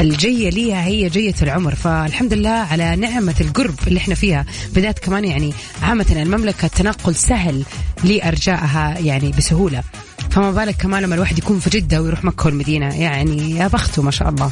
الجية 0.00 0.50
ليها 0.50 0.84
هي 0.84 1.08
جية 1.08 1.34
العمر. 1.42 1.74
فالحمد 1.74 2.34
لله 2.34 2.50
على 2.50 2.96
نعمة 2.96 3.34
القرب 3.40 3.74
اللي 3.86 3.98
إحنا 3.98 4.14
فيها. 4.14 4.46
بالذات 4.72 4.98
كمان 4.98 5.24
يعني 5.24 5.52
عامة 5.82 6.06
المملكة 6.10 6.66
التنقل 6.66 7.14
سهل 7.14 7.62
لأرجائها 8.04 8.98
يعني 8.98 9.30
بسهولة. 9.38 9.82
فما 10.30 10.50
بالك 10.50 10.76
كمان 10.76 11.02
لما 11.02 11.14
الواحد 11.14 11.38
يكون 11.38 11.58
في 11.58 11.70
جدة 11.70 12.02
ويروح 12.02 12.24
مكة 12.24 12.46
والمدينة. 12.46 13.00
يعني 13.00 13.50
يا 13.50 13.68
بخته 13.68 14.02
ما 14.02 14.10
شاء 14.10 14.28
الله. 14.28 14.50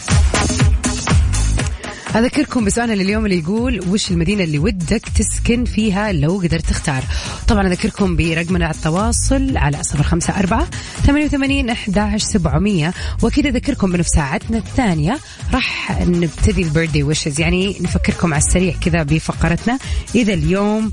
أذكركم 2.16 2.64
بسؤالنا 2.64 2.94
لليوم 2.94 3.24
اللي 3.24 3.38
يقول 3.38 3.80
وش 3.88 4.10
المدينة 4.10 4.44
اللي 4.44 4.58
ودك 4.58 5.02
تسكن 5.18 5.64
فيها 5.64 6.12
لو 6.12 6.38
قدرت 6.38 6.66
تختار؟ 6.66 7.04
طبعا 7.48 7.66
أذكركم 7.66 8.16
برقمنا 8.16 8.64
على 8.64 8.74
التواصل 8.74 9.56
على 9.56 9.82
صفر 9.82 10.02
خمسة 10.02 10.38
أربعة 10.38 10.66
ثمانية 11.06 11.24
وثمانين 11.26 11.70
أحداش 11.70 12.22
سبعمية. 12.22 12.94
وأكيد 13.22 13.46
أذكركم 13.46 13.90
بأنه 13.90 14.02
في 14.02 14.08
ساعتنا 14.08 14.58
الثانية 14.58 15.18
راح 15.52 16.00
نبتدي 16.00 16.62
البيرثدي 16.62 17.02
ويشز. 17.02 17.40
يعني 17.40 17.76
نفكركم 17.80 18.34
على 18.34 18.42
السريع 18.42 18.74
كذا 18.80 19.02
بفقرتنا. 19.02 19.78
إذا 20.14 20.34
اليوم 20.34 20.92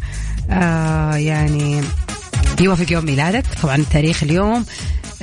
آه 0.50 1.16
يعني 1.16 1.82
يوافق 2.62 2.92
يوم 2.92 3.06
ميلادك. 3.06 3.44
طبعا 3.64 3.86
تاريخ 3.92 4.24
اليوم. 4.24 4.66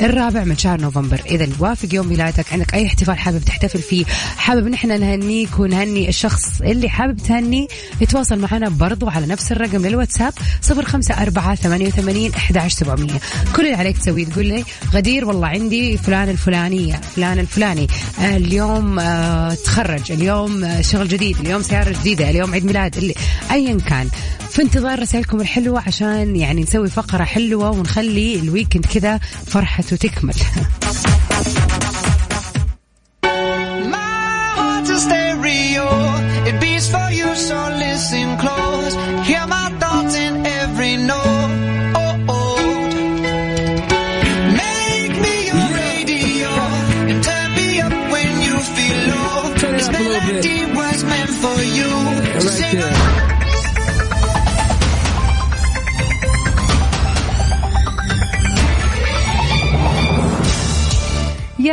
الرابع 0.01 0.45
من 0.45 0.59
شهر 0.59 0.81
نوفمبر. 0.81 1.21
إذا 1.27 1.49
وافق 1.59 1.95
يوم 1.95 2.07
ميلادك 2.09 2.53
عندك 2.53 2.75
أي 2.75 2.87
احتفال 2.87 3.19
حابب 3.19 3.45
تحتفل 3.45 3.79
فيه 3.79 4.05
حابب 4.37 4.69
نحن 4.69 5.01
نهنيك 5.01 5.59
ونهني 5.59 6.09
الشخص 6.09 6.61
اللي 6.61 6.89
حابب 6.89 7.17
تهنيه 7.17 7.69
يتواصل 8.01 8.39
معنا 8.39 8.69
برضو 8.69 9.09
على 9.09 9.27
نفس 9.27 9.53
الرقم 9.53 9.87
للواتساب 9.87 10.33
صفر 10.63 10.85
خمسة 10.85 11.23
أربعة 11.23 11.55
ثمانية 11.55 11.87
وثمانين 11.87 12.35
أحد 12.35 12.69
سبعمية. 12.69 13.21
كل 13.57 13.67
اللي 13.67 13.77
عليك 13.77 13.99
تسويه 13.99 14.25
تقول 14.25 14.47
لي 14.47 14.65
غدير 14.93 15.25
والله 15.25 15.47
عندي 15.47 15.97
فلان 15.97 16.29
الفلانية 16.29 17.01
فلان 17.17 17.39
الفلاني. 17.39 17.87
اليوم 18.21 18.99
آه 18.99 19.55
تخرج 19.55 20.13
اليوم 20.13 20.65
آه 20.65 20.81
شغل 20.81 21.09
جديد 21.09 21.41
اليوم 21.41 21.63
سيارة 21.63 21.91
جديدة 22.01 22.31
اليوم 22.31 22.53
عيد 22.53 22.65
ميلاد 22.65 22.97
اللي 22.97 23.15
أيا 23.51 23.79
كان. 23.89 24.09
في 24.51 24.63
انتظار 24.63 25.01
رسائلكم 25.01 25.41
الحلوة 25.41 25.83
عشان 25.87 26.37
يعني 26.37 26.63
نسوي 26.63 26.91
فقرة 26.91 27.25
حلوة 27.25 27.71
ونخلي 27.71 28.35
الويكند 28.35 28.87
كذا 28.87 29.21
فرحة 29.47 29.85
تكمل 29.97 30.35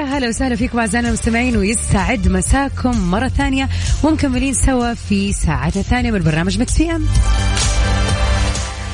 هلا 0.05 0.27
وسهلا 0.27 0.55
فيكم 0.55 0.79
أعزائنا 0.79 1.07
المستمعين 1.07 1.57
ويسعد 1.57 2.27
مساكم 2.27 3.12
مرة 3.12 3.27
ثانية 3.27 3.69
ومكملين 4.03 4.53
سوا 4.53 4.93
في 4.93 5.33
ساعتنا 5.33 5.81
الثانية 5.81 6.12
من 6.12 6.19
برنامج 6.19 6.59
Mix 6.59 6.74
PM 6.74 7.05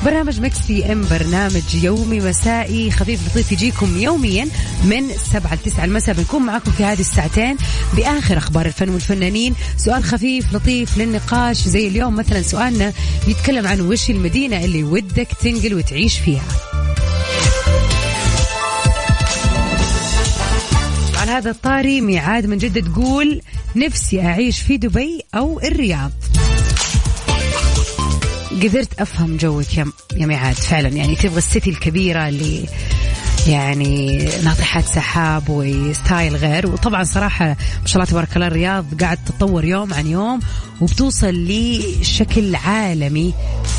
برنامج 0.04 0.40
Mix 0.40 0.58
PM 0.58 1.04
برنامج 1.10 1.74
يومي 1.82 2.20
مسائي 2.20 2.90
خفيف 2.90 3.28
لطيف 3.28 3.52
يجيكم 3.52 3.98
يوميا 3.98 4.48
من 4.84 5.08
7 5.32 5.54
ل 5.54 5.58
9 5.58 5.84
المساء. 5.84 6.14
بنكون 6.14 6.42
معاكم 6.42 6.70
في 6.70 6.84
هذه 6.84 7.00
الساعتين 7.00 7.56
بآخر 7.96 8.38
أخبار 8.38 8.66
الفن 8.66 8.88
والفنانين. 8.88 9.54
سؤال 9.76 10.04
خفيف 10.04 10.54
لطيف 10.54 10.98
للنقاش 10.98 11.68
زي 11.68 11.88
اليوم 11.88 12.16
مثلا 12.16 12.42
سؤالنا 12.42 12.92
بيتكلم 13.26 13.66
عن 13.66 13.80
وش 13.80 14.10
المدينة 14.10 14.64
اللي 14.64 14.84
ودك 14.84 15.28
تنقل 15.42 15.74
وتعيش 15.74 16.18
فيها. 16.18 16.81
هذا 21.32 21.50
الطاري 21.50 22.00
ميعاد 22.00 22.46
من 22.46 22.58
جدة 22.58 22.80
تقول 22.80 23.40
نفسي 23.76 24.20
أعيش 24.20 24.60
في 24.60 24.76
دبي 24.76 25.20
أو 25.34 25.60
الرياض. 25.60 26.12
قدرت 28.62 29.00
أفهم 29.00 29.36
جوك 29.36 29.76
يا 29.76 29.86
يا 30.16 30.26
ميعاد 30.26 30.54
فعلا 30.54 30.88
يعني 30.88 31.16
تبغى 31.16 31.38
السيتي 31.38 31.70
الكبيرة 31.70 32.28
اللي 32.28 32.68
يعني 33.46 34.24
ناطحات 34.44 34.84
سحاب 34.84 35.48
وستايل 35.48 36.36
غير. 36.36 36.66
وطبعا 36.66 37.04
صراحة 37.04 37.46
ما 37.46 37.86
شاء 37.86 37.96
الله 37.96 38.10
تبارك 38.10 38.36
الله 38.36 38.46
الرياض 38.46 39.00
قاعد 39.00 39.18
تتطور 39.26 39.64
يوم 39.64 39.94
عن 39.94 40.06
يوم 40.06 40.40
وبتوصل 40.80 41.46
لشكل 41.48 42.54
عالمي 42.54 43.34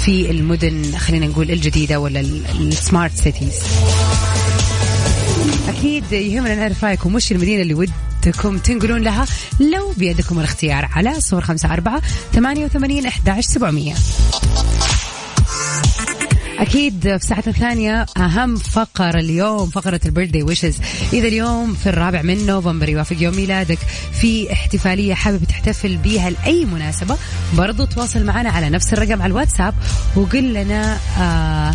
في 0.06 0.32
المدن 0.32 0.98
خلينا 0.98 1.28
نقول 1.28 1.52
الجديدة 1.52 2.00
ولا 2.00 2.20
السمارت 2.60 3.16
سيتيز 3.16 3.54
أكيد 5.68 6.12
يهمنا 6.12 6.56
نعرف 6.56 6.84
رأيكم 6.84 7.16
وش 7.16 7.32
المدينة 7.32 7.62
اللي 7.62 7.74
ودكم 7.74 8.58
تنقلون 8.58 9.02
لها؟ 9.02 9.26
لو 9.60 9.94
بيدكم 9.98 10.40
الاختيار 10.40 10.90
على 10.94 11.14
صفر 11.14 11.42
خمسة 11.42 11.74
أربعة 11.74 12.02
ثمانية 12.34 12.66
وثمانين 12.66 13.06
أحداش 13.06 13.46
سبعمية. 13.46 13.94
أكيد 16.60 17.18
في 17.18 17.26
ساعتنا 17.26 17.54
الثانية 17.54 18.06
أهم 18.18 18.56
فقرة 18.56 19.20
اليوم 19.20 19.70
فقرة 19.70 20.00
البيرثدي 20.06 20.44
ويشز 20.44 20.78
إذا 21.14 21.28
اليوم 21.28 21.74
في 21.74 21.90
الرابع 21.90 22.22
من 22.22 22.46
نوفمبر 22.46 22.90
يوافق 22.90 23.16
يوم 23.20 23.36
ميلادك 23.36 23.80
في 24.22 24.54
احتفالية 24.54 25.14
حابب 25.14 25.44
تحتفل 25.44 25.98
بيها 25.98 26.30
لأي 26.30 26.66
مناسبة 26.66 27.18
برضو 27.54 27.86
تواصل 27.86 28.24
معنا 28.26 28.50
على 28.50 28.70
نفس 28.70 28.94
الرقم 28.94 29.22
على 29.22 29.32
الواتساب 29.32 29.74
وقل 30.16 30.54
لنا 30.54 30.98
آه 31.20 31.74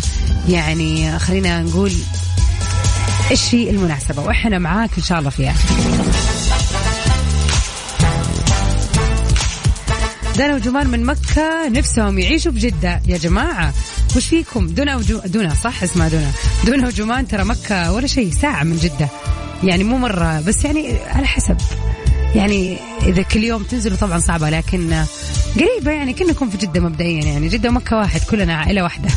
يعني 0.49 1.19
خلينا 1.19 1.61
نقول 1.61 1.91
هي 3.31 3.69
المناسبة؟ 3.69 4.21
وإحنا 4.21 4.59
معاك 4.59 4.89
إن 4.97 5.03
شاء 5.03 5.19
الله 5.19 5.29
فيها. 5.29 5.55
دانا 10.37 10.55
وجمال 10.55 10.89
من 10.89 11.05
مكة 11.05 11.69
نفسهم 11.69 12.19
يعيشوا 12.19 12.51
في 12.51 12.59
جدة. 12.59 13.01
يا 13.07 13.17
جماعة 13.17 13.73
وش 14.15 14.25
فيكم؟ 14.25 14.67
دونا 14.67 14.95
وجو... 14.95 15.19
دونا 15.25 15.53
صح؟ 15.63 15.83
اسمها 15.83 16.09
دونا. 16.09 16.31
دونا 16.65 16.87
وجمان 16.87 17.27
ترى 17.27 17.43
مكة 17.43 17.93
ولا 17.93 18.07
شيء 18.07 18.31
ساعة 18.31 18.63
من 18.63 18.77
جدة. 18.77 19.09
يعني 19.63 19.83
مو 19.83 19.97
مرة 19.97 20.41
بس 20.41 20.65
يعني 20.65 20.97
على 21.07 21.27
حسب. 21.27 21.57
يعني 22.35 22.77
إذا 23.05 23.21
كل 23.21 23.43
يوم 23.43 23.63
تنزلوا 23.63 23.97
طبعا 23.97 24.19
صعبة 24.19 24.49
لكن 24.49 25.03
قريبة 25.55 25.91
يعني 25.91 26.13
كنكم 26.13 26.49
في 26.49 26.57
جدة 26.57 26.79
مبدئيا 26.79 27.23
يعني. 27.23 27.47
جدة 27.47 27.69
ومكة 27.69 27.97
واحد 27.97 28.21
كلنا 28.21 28.55
عائلة 28.55 28.83
واحدة. 28.83 29.09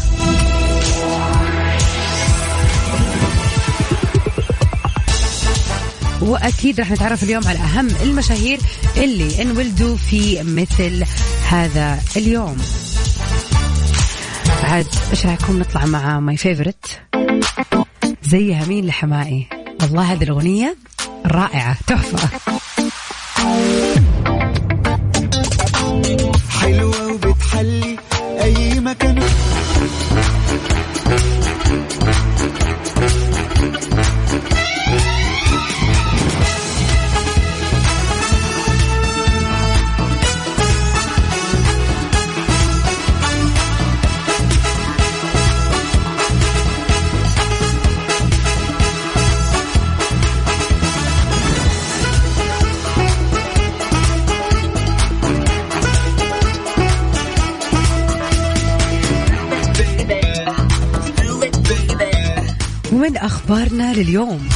وأكيد 6.22 6.80
راح 6.80 6.90
نتعرف 6.90 7.22
اليوم 7.22 7.46
على 7.46 7.58
أهم 7.58 7.88
المشاهير 8.02 8.60
اللي 8.96 9.42
انولدوا 9.42 9.96
في 9.96 10.42
مثل 10.42 11.04
هذا 11.48 11.98
اليوم. 12.16 12.56
عاد 14.62 14.86
إيش 15.10 15.26
رأيكم 15.26 15.58
نطلع 15.58 15.86
مع 15.86 16.20
my 16.20 16.36
favorite 16.36 17.00
زيها 18.22 18.64
مين 18.66 18.86
لحماقي؟ 18.86 19.46
والله 19.82 20.12
هذه 20.12 20.22
الأغنية 20.22 20.76
رائعة 21.26 21.76
تحفة. 21.86 22.28
ومن 63.42 63.62
أخبارنا 63.62 63.94
لليوم. 63.94 64.48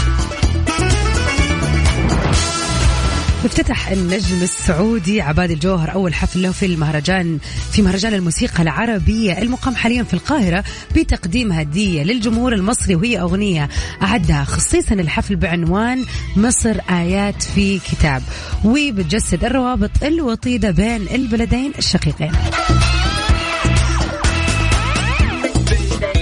افتتح 3.44 3.88
النجم 3.88 4.42
السعودي 4.42 5.22
عباد 5.22 5.50
الجوهر 5.50 5.92
أول 5.92 6.14
حفل 6.14 6.42
له 6.42 6.52
في 6.52 6.66
المهرجان 6.66 7.38
في 7.72 7.82
مهرجان 7.82 8.14
الموسيقى 8.14 8.62
العربيه 8.62 9.42
المقام 9.42 9.76
حاليا 9.76 10.02
في 10.02 10.14
القاهرة 10.14 10.64
بتقديم 10.96 11.52
هدية 11.52 12.02
للجمهور 12.02 12.52
المصري 12.52 12.94
وهي 12.94 13.20
أغنية 13.20 13.68
أعدها 14.02 14.44
خصيصا 14.44 14.94
الحفل 14.94 15.36
بعنوان 15.36 16.04
مصر 16.36 16.76
آيات 16.90 17.42
في 17.42 17.78
كتاب. 17.78 18.22
وبتجسد 18.64 19.44
الروابط 19.44 19.90
الوطيدة 20.02 20.70
بين 20.70 21.08
البلدين 21.08 21.72
الشقيقين. 21.78 22.32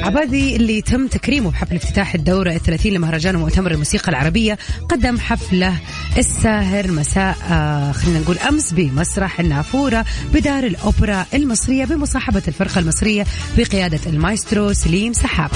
عبادي 0.04 0.56
اللي 0.56 0.82
تم 0.82 1.06
تكريمه 1.06 1.50
بحفل 1.50 1.76
افتتاح 1.76 2.14
الدورة 2.14 2.50
الثلاثين 2.50 2.94
لمهرجان 2.94 3.36
ومؤتمر 3.36 3.70
الموسيقى 3.70 4.08
العربية 4.08 4.58
قدم 4.88 5.18
حفلة 5.18 5.76
الساهر 6.18 6.90
مساء 6.90 7.36
آه 7.50 7.92
خلينا 7.92 8.18
نقول 8.18 8.38
أمس 8.38 8.72
بمسرح 8.72 9.40
النافورة 9.40 10.04
بدار 10.34 10.64
الأوبرا 10.64 11.26
المصرية 11.34 11.84
بمصاحبة 11.84 12.42
الفرقة 12.48 12.78
المصرية 12.78 13.24
بقيادة 13.58 14.00
المايسترو 14.06 14.72
سليم 14.72 15.12
سحاب. 15.12 15.50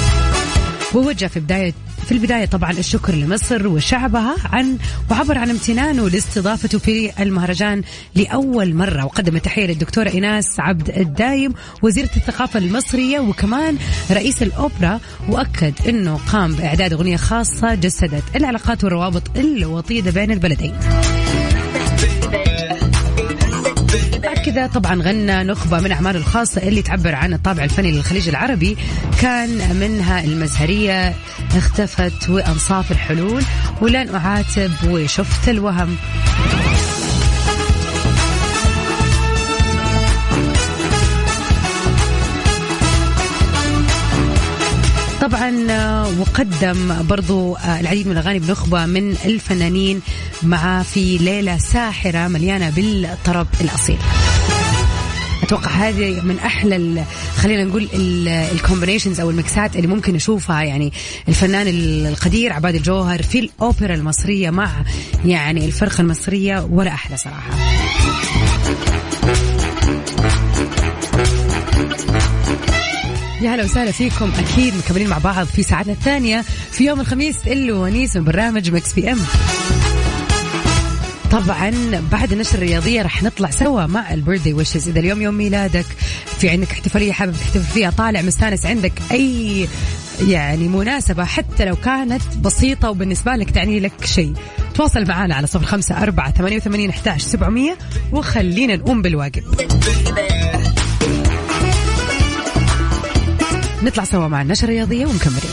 ووجه 0.94 1.26
في 1.26 1.40
بداية 1.40 1.74
في 2.06 2.12
البداية 2.12 2.44
طبعا 2.46 2.70
الشكر 2.70 3.14
لمصر 3.14 3.68
وشعبها 3.68 4.36
عن 4.44 4.78
وعبر 5.10 5.38
عن 5.38 5.50
امتنانه 5.50 6.08
لاستضافته 6.08 6.78
في 6.78 7.22
المهرجان 7.22 7.82
لأول 8.14 8.74
مرة. 8.74 9.04
وقدم 9.04 9.36
التحية 9.36 9.66
للدكتورة 9.66 10.08
إيناس 10.08 10.60
عبد 10.60 10.90
الدايم 10.90 11.54
وزيرة 11.82 12.10
الثقافة 12.16 12.58
المصرية 12.58 13.20
وكمان 13.20 13.78
رئيس 14.10 14.42
الأوبرا 14.42 15.00
وأكد 15.28 15.74
أنه 15.88 16.20
قام 16.32 16.52
بإعداد 16.52 16.92
أغنية 16.92 17.16
خاصة 17.16 17.74
جسدت 17.74 18.24
العلاقات 18.36 18.84
والروابط 18.84 19.22
الوطيدة 19.36 20.10
بين 20.10 20.30
البلدين. 20.30 20.74
كذا. 24.50 24.66
طبعا 24.66 25.02
غنى 25.02 25.44
نخبة 25.44 25.80
من 25.80 25.92
أعماله 25.92 26.18
الخاصة 26.18 26.62
اللي 26.62 26.82
تعبر 26.82 27.14
عن 27.14 27.34
الطابع 27.34 27.64
الفني 27.64 27.92
للخليج 27.92 28.28
العربي. 28.28 28.76
كان 29.20 29.76
منها 29.80 30.24
المزهرية 30.24 31.14
اختفت 31.56 32.30
وأنصاف 32.30 32.92
الحلول 32.92 33.42
ولن 33.80 34.14
أعاتب 34.14 34.72
وشفت 34.88 35.48
الوهم. 35.48 35.96
طبعا 45.20 45.50
وقدم 46.18 47.06
برضو 47.06 47.56
العديد 47.56 48.06
من 48.06 48.12
الأغاني 48.12 48.38
بنخبة 48.38 48.86
من 48.86 49.16
الفنانين 49.24 50.00
معاه 50.42 50.82
في 50.82 51.18
ليلة 51.18 51.58
ساحرة 51.58 52.28
مليانة 52.28 52.70
بالطرب 52.70 53.46
الأصيل. 53.60 53.98
أتوقع 55.48 55.70
هذه 55.70 56.20
من 56.20 56.38
أحلى 56.38 57.04
خلينا 57.36 57.64
نقول 57.64 57.88
الكومبينيشنز 58.52 59.20
أو 59.20 59.30
المكسات 59.30 59.76
اللي 59.76 59.86
ممكن 59.86 60.14
نشوفها. 60.14 60.62
يعني 60.62 60.92
الفنان 61.28 61.66
القدير 61.68 62.52
عباد 62.52 62.74
الجوهر 62.74 63.22
في 63.22 63.38
الأوبرا 63.38 63.94
المصرية 63.94 64.50
مع 64.50 64.70
يعني 65.24 65.64
الفرقة 65.64 66.00
المصرية 66.00 66.68
ولا 66.70 66.90
أحلى 66.90 67.16
صراحة. 67.16 67.50
يا 73.42 73.54
هلا 73.54 73.64
وسهلا 73.64 73.90
فيكم 73.90 74.32
أكيد 74.38 74.74
مكملين 74.76 75.08
مع 75.08 75.18
بعض 75.18 75.46
في 75.46 75.62
ساعتنا 75.62 75.92
الثانية 75.92 76.44
في 76.70 76.84
يوم 76.84 77.00
الخميس 77.00 77.36
الونيس 77.46 78.16
من 78.16 78.24
برنامج 78.24 78.70
Mix 78.70 78.92
PM. 78.92 79.18
طبعا 81.32 81.72
بعد 82.12 82.32
النشرة 82.32 82.54
الرياضية 82.54 83.02
راح 83.02 83.22
نطلع 83.22 83.50
سوا 83.50 83.86
مع 83.86 84.12
ال 84.14 84.18
birthday 84.18 84.52
wishes. 84.52 84.88
إذا 84.88 85.00
اليوم 85.00 85.22
يوم 85.22 85.34
ميلادك 85.34 85.86
في 86.38 86.48
عندك 86.48 86.70
احتفالية 86.70 87.12
حابب 87.12 87.32
تحتفل 87.32 87.60
فيها 87.60 87.90
طالع 87.90 88.22
مستانس 88.22 88.66
عندك 88.66 88.92
أي 89.10 89.68
يعني 90.28 90.68
مناسبة 90.68 91.24
حتى 91.24 91.64
لو 91.64 91.76
كانت 91.76 92.22
بسيطة 92.40 92.90
وبالنسبة 92.90 93.32
لك 93.32 93.50
تعني 93.50 93.80
لك 93.80 94.04
شيء. 94.04 94.34
تواصل 94.74 95.08
معنا 95.08 95.34
على 95.34 95.46
صفر 95.46 95.66
خمسة 95.66 96.02
أربعة 96.02 96.30
ثمانية 96.32 96.56
وثمانين 96.56 96.90
أحتاج 96.90 97.20
سبعمية 97.20 97.78
وخلينا 98.12 98.76
نقوم 98.76 99.02
بالواجب. 99.02 99.42
نطلع 103.82 104.04
سوا 104.04 104.28
مع 104.28 104.42
النشرة 104.42 104.64
الرياضية 104.64 105.06
ومكملين 105.06 105.50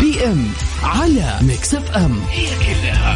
PM 0.00 0.50
على 0.82 1.38
Mix 1.42 1.74
FM 1.74 2.20
هي 2.30 2.46
كلها 2.58 3.11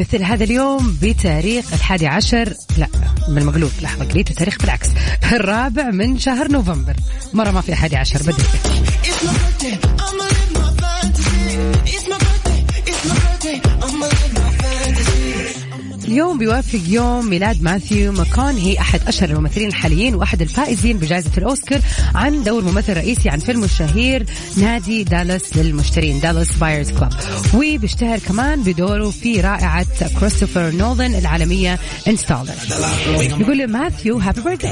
مثل 0.00 0.22
هذا 0.22 0.44
اليوم 0.44 0.98
بتاريخ 1.02 1.72
الحادي 1.72 2.06
عشر 2.06 2.54
لا 2.78 2.86
بالمقلوب 3.28 3.70
لحظة 3.82 4.04
قريت 4.04 4.30
التاريخ 4.30 4.58
بالعكس 4.60 4.88
الرابع 5.32 5.90
من 5.90 6.18
شهر 6.18 6.52
نوفمبر. 6.52 6.96
مرة 7.32 7.50
ما 7.50 7.60
في 7.60 7.74
حادي 7.74 7.96
عشر 7.96 8.22
بدري 8.22 8.44
اليوم 16.10 16.38
بيوافق 16.38 16.80
يوم 16.88 17.26
ميلاد 17.26 17.62
ماثيو 17.62 18.12
ماكونهي 18.12 18.78
أحد 18.80 19.00
أشهر 19.08 19.30
الممثلين 19.30 19.68
الحاليين 19.68 20.14
وأحد 20.14 20.42
الفائزين 20.42 20.98
بجائزة 20.98 21.30
الأوسكار 21.38 21.80
عن 22.14 22.42
دور 22.42 22.64
ممثل 22.64 22.96
رئيسي 22.96 23.28
عن 23.28 23.38
فيلمه 23.38 23.64
الشهير 23.64 24.26
نادي 24.56 25.04
دالاس 25.04 25.56
للمشترين 25.56 26.20
Dallas 26.20 26.56
Buyers 26.56 26.90
Club. 26.90 27.12
وبيشتهر 27.54 28.18
كمان 28.18 28.62
بدوره 28.62 29.10
في 29.10 29.40
رائعة 29.40 29.86
كريستوفر 30.20 30.70
نولان 30.70 31.14
العالمية 31.14 31.78
Interstellar. 32.08 32.54
يقول 33.40 33.58
له 33.58 33.66
ماثيو 33.66 34.18
happy 34.18 34.40
birthday 34.40 34.70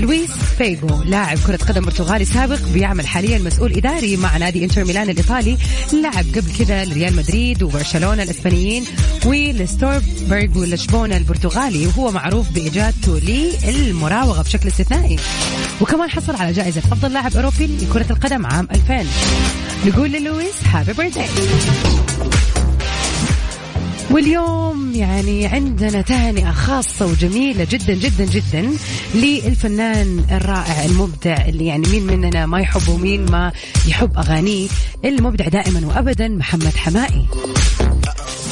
لويس 0.00 0.30
فيجو 0.58 1.02
لاعب 1.04 1.38
كرة 1.46 1.56
قدم 1.56 1.84
برتغالي 1.84 2.24
سابق 2.24 2.58
بيعمل 2.74 3.06
حاليا 3.06 3.38
مسؤول 3.38 3.72
إداري 3.72 4.16
مع 4.16 4.36
نادي 4.36 4.64
إنتر 4.64 4.84
ميلان 4.84 5.10
الإيطالي. 5.10 5.56
لعب 5.92 6.24
قبل 6.34 6.52
كذا 6.58 6.84
لريال 6.84 7.16
مدريد 7.16 7.62
وبرشلونة 7.62 8.22
الإسبانيين 8.22 8.84
ولسبورتنغ 9.26 10.58
لشبونة 10.58 11.16
البرتغالي 11.16 11.86
وهو 11.86 12.10
معروف 12.10 12.50
بإجادته 12.50 13.18
للمراوغة 13.18 14.42
بشكل 14.42 14.68
استثنائي. 14.68 15.16
وكمان 15.80 16.10
حصل 16.10 16.36
على 16.36 16.52
جائزة 16.52 16.80
أفضل 16.80 17.12
لاعب 17.12 17.36
أوروبي 17.36 17.66
لكرة 17.66 18.06
القدم 18.12 18.46
عام 18.46 18.68
2000 18.74 19.06
نقول 19.86 20.12
للويس 20.12 20.54
happy 20.64 20.92
birthday 20.92 21.26
واليوم 24.10 24.92
يعني 24.94 25.46
عندنا 25.46 26.02
تهنئة 26.02 26.50
خاصة 26.50 27.06
وجميلة 27.06 27.66
جدا 27.70 27.94
جدا 27.94 28.24
جدا 28.24 28.70
للفنان 29.14 30.24
الرائع 30.30 30.84
المبدع 30.84 31.46
اللي 31.48 31.66
يعني 31.66 31.88
مين 31.88 32.06
مننا 32.06 32.46
ما 32.46 32.60
يحبه 32.60 32.92
ومين 32.92 33.30
ما 33.30 33.52
يحب 33.88 34.18
أغانيه 34.18 34.68
المبدع 35.04 35.48
دائما 35.48 35.86
وأبدا 35.86 36.28
محمد 36.28 36.76
حماقي. 36.76 37.26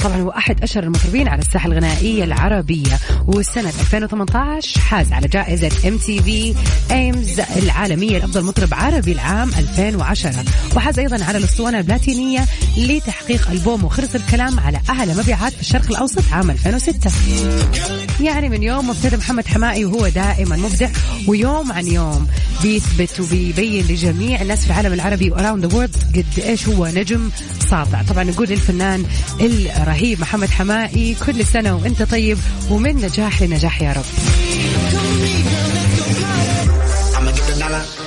طبعا 0.05 0.17
هو 0.17 0.31
أحد 0.31 0.63
أشهر 0.63 0.85
المطربين 0.85 1.29
على 1.29 1.43
الساحة 1.43 1.69
الغنائية 1.69 2.25
العربية 2.25 2.99
وسنه 3.27 3.69
2018 3.69 4.81
حاز 4.81 5.13
على 5.13 5.29
جائزة 5.29 5.89
MTV 5.89 6.55
EMAs 6.91 7.41
العالمية 7.41 8.19
لافضل 8.19 8.45
مطرب 8.45 8.75
عربي 8.75 9.13
العام 9.13 9.51
2010 9.59 10.45
وحاز 10.77 10.99
أيضا 10.99 11.25
على 11.25 11.39
الأسطوانة 11.39 11.79
البلاتينية 11.79 12.45
لتحقيق 12.77 13.51
ألبوم 13.51 13.85
وخلص 13.85 14.15
الكلام 14.15 14.61
على 14.61 14.81
أعلى 14.91 15.15
مبيعات 15.15 15.53
في 15.53 15.61
الشرق 15.61 15.91
الأوسط 15.91 16.23
عام 16.33 16.51
2006 16.51 17.11
يعني 18.21 18.49
من 18.49 18.63
يوم 18.63 18.87
ما 18.87 18.93
ابتدى 18.93 19.17
محمد 19.17 19.47
حماقي 19.47 19.85
وهو 19.85 20.09
دائما 20.09 20.57
مبدع 20.57 20.89
ويوم 21.29 21.73
عن 21.73 21.87
يوم 21.87 22.27
بيثبت 22.63 23.21
وبيبين 23.21 23.85
لجميع 23.85 24.43
الناس 24.43 24.61
في 24.61 24.67
العالم 24.67 24.93
العربي 24.93 25.31
و 25.31 25.36
around 25.36 25.67
the 25.67 25.75
world 25.77 25.97
قد 26.17 26.45
إيش 26.45 26.69
هو 26.69 26.87
نجم 26.87 27.31
ساطع. 27.71 28.03
طبعا 28.03 28.25
نقول 28.25 28.49
للفنان 28.49 29.05
الرهيب 29.41 29.94
محمد 30.03 30.51
حماقي 30.51 31.17
كل 31.27 31.45
سنة 31.47 31.75
وأنت 31.77 32.03
طيب 32.03 32.39
ومن 32.71 32.97
نجاح 32.97 33.43
لنجاح 33.43 33.83
يا 33.83 33.93
رب. 33.93 34.05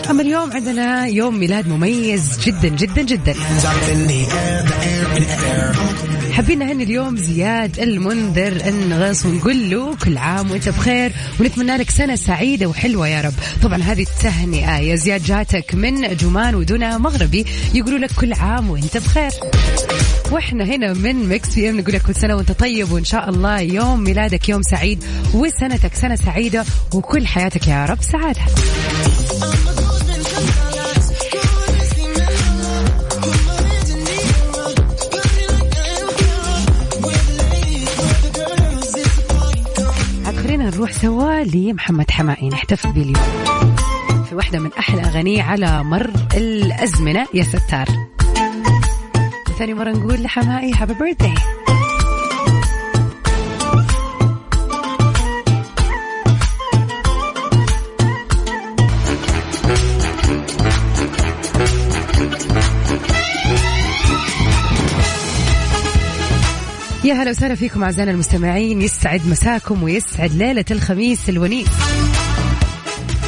أما 0.10 0.22
اليوم 0.22 0.52
عندنا 0.54 1.08
يوم 1.08 1.40
ميلاد 1.40 1.68
مميز 1.68 2.40
جدا 2.40 2.68
جدا 2.68 3.02
جدا. 3.02 3.34
حابين 6.32 6.60
نهني 6.60 6.84
اليوم 6.84 7.18
زياد 7.18 7.80
المنذر 7.80 8.68
النغص 8.68 9.26
ونقول 9.26 9.70
له 9.70 9.96
كل 9.96 10.18
عام 10.18 10.52
وأنت 10.52 10.70
بخير 10.70 11.12
ونتمنى 11.40 11.78
لك 11.78 11.90
سنة 11.90 12.16
سعيدة 12.16 12.66
وحلوة 12.68 13.08
يا 13.08 13.22
رب 13.22 13.34
طبعا 13.64 13.82
هذه 13.84 14.02
التهنئة 14.02 14.78
يا 14.80 14.96
زياد 14.96 15.24
جاتك 15.24 15.76
من 15.76 16.16
جمان 16.18 16.56
ودنا 16.56 16.98
مغربي 16.98 17.46
يقولوا 17.74 18.00
لك 18.00 18.12
كل 18.12 18.34
عام 18.34 18.70
وأنت 18.70 18.98
بخير 18.98 19.32
وإحنا 20.32 20.64
هنا 20.64 20.94
من 20.94 21.30
Mix 21.30 21.56
PM 21.56 21.80
نقول 21.80 21.94
لك 21.94 22.02
كل 22.02 22.16
سنة 22.16 22.36
وأنت 22.36 22.52
طيب 22.52 22.92
وإن 22.92 23.04
شاء 23.04 23.30
الله 23.30 23.60
يوم 23.60 24.00
ميلادك 24.00 24.50
يوم 24.50 24.62
سعيد 24.62 25.04
وسنتك 25.34 25.94
سنة 25.94 26.16
سعيدة 26.16 26.66
وكل 26.94 27.28
حياتك 27.28 27.68
يا 27.68 27.86
رب 27.86 28.02
سعادة. 28.02 28.42
عاد 40.26 40.36
خلينا 40.36 40.70
نروح 40.70 40.92
سوا 40.92 41.44
لمحمد 41.44 42.12
حمائي. 42.12 42.50
نحتفل 42.50 42.92
به 42.92 43.02
اليوم 43.02 43.76
في 44.30 44.36
واحدة 44.36 44.60
من 44.60 44.70
أحلى 44.80 45.02
أغانيه 45.02 45.44
على 45.44 45.84
مر 45.84 46.12
الأزمنة 46.38 47.28
يا 47.34 47.44
ستار. 47.44 47.88
ثاني 49.58 49.74
مرة 49.74 49.92
نقول 49.92 50.24
لحمائي 50.24 50.74
هابي 50.74 50.94
بيرثداي 50.94 51.34
يا 67.04 67.14
هلا 67.14 67.30
وسهلا 67.30 67.56
فيكم 67.56 67.84
أعزائنا 67.84 68.12
المستمعين. 68.12 68.82
يسعد 68.82 69.22
مساكم 69.28 69.84
ويسعد 69.84 70.32
ليلة 70.32 70.66
الخميس 70.72 71.30
الونيس. 71.30 71.68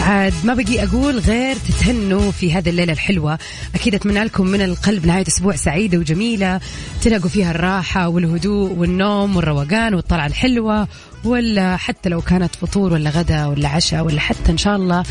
عاد 0.01 0.33
ما 0.43 0.53
بقي 0.53 0.83
أقول 0.83 1.19
غير 1.19 1.55
تتهنوا 1.55 2.31
في 2.31 2.53
هذه 2.53 2.69
الليلة 2.69 2.93
الحلوة. 2.93 3.39
أكيد 3.75 3.95
أتمنى 3.95 4.23
لكم 4.23 4.47
من 4.47 4.61
القلب 4.61 5.05
نهاية 5.05 5.27
أسبوع 5.27 5.55
سعيدة 5.55 5.97
وجميلة. 5.97 6.59
تلاقوا 7.01 7.29
فيها 7.29 7.51
الراحة 7.51 8.07
والهدوء 8.07 8.71
والنوم 8.71 9.35
والروقان 9.35 9.93
والطلعة 9.93 10.27
الحلوة 10.27 10.87
ولا 11.23 11.77
حتى 11.77 12.09
لو 12.09 12.21
كانت 12.21 12.55
فطور 12.55 12.93
ولا 12.93 13.09
غدا 13.09 13.45
ولا 13.45 13.69
عشاء 13.69 14.05
ولا 14.05 14.19
حتى 14.19 14.51
إن 14.51 14.57
شاء 14.57 14.75
الله 14.75 15.03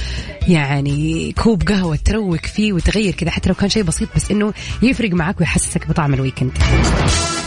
يعني 0.49 1.33
كوب 1.33 1.63
قهوة 1.63 1.99
تروق 2.05 2.47
فيه 2.47 2.73
وتغير 2.73 3.15
كذا 3.15 3.31
حتى 3.31 3.49
لو 3.49 3.55
كان 3.55 3.69
شيء 3.69 3.83
بسيط 3.83 4.09
بس 4.17 4.31
إنه 4.31 4.53
يفرق 4.83 5.11
معك 5.11 5.41
ويحسسك 5.41 5.89
بطعم 5.89 6.15
ال 6.15 6.19
weekend. 6.19 6.53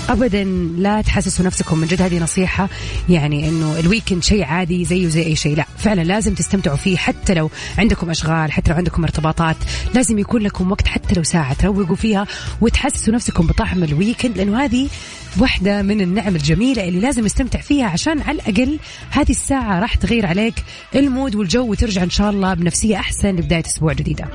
ابدا 0.10 0.44
لا 0.78 1.02
تحسسوا 1.02 1.46
نفسكم 1.46 1.78
من 1.78 1.88
جد 1.88 2.02
هذه 2.02 2.20
نصيحة 2.20 2.70
يعني 3.10 3.50
إنه 3.50 3.80
ال 3.80 3.85
weekend 3.85 4.24
شيء 4.24 4.44
عادي 4.44 4.86
زيه 4.86 5.08
زي 5.08 5.24
أي 5.24 5.36
شيء. 5.36 5.56
لا 5.58 5.66
فعلا 5.78 6.02
لازم 6.02 6.34
تستمتعوا 6.34 6.78
فيه 6.78 6.98
حتى 6.98 7.34
لو 7.34 7.50
عندكم 7.78 8.10
أشغال 8.10 8.52
حتى 8.52 8.72
لو 8.72 8.78
عندكم 8.78 9.04
ارتباطات. 9.04 9.56
لازم 9.94 10.20
يكون 10.20 10.42
لكم 10.42 10.72
وقت 10.72 10.88
حتى 10.88 11.16
لو 11.16 11.24
ساعة 11.24 11.54
تروقوا 11.54 11.96
فيها 11.96 12.28
وتحسسوا 12.62 13.14
نفسكم 13.14 13.48
بطعم 13.48 13.84
ال 13.84 13.91
weekend 13.91 14.38
لأنه 14.38 14.64
هذه 14.64 14.88
واحدة 15.40 15.82
من 15.82 16.02
النعم 16.02 16.36
الجميلة 16.36 16.88
اللي 16.88 17.00
لازم 17.00 17.26
نستمتع 17.26 17.60
فيها 17.62 17.86
عشان 17.86 18.22
على 18.22 18.42
الأقل 18.42 18.80
هذه 19.12 19.30
الساعة 19.32 19.80
راح 19.80 19.96
تغير 19.96 20.26
عليك 20.26 20.56
ال 20.96 21.04
mood 21.04 21.36
والجو 21.36 21.72
وترجع 21.72 22.04
إن 22.04 22.10
شاء 22.10 22.30
الله 22.30 22.54
بنفسية 22.54 22.96
أحسن 22.96 23.30
لبداية 23.30 23.64
أسبوع 23.66 23.94
جديدة. 23.94 24.26